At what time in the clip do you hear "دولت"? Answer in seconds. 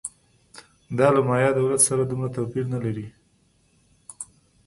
1.59-1.81